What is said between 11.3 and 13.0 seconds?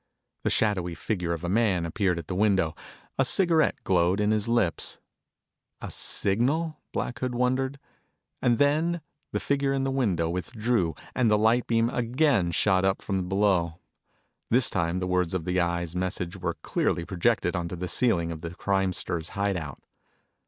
light beam again shot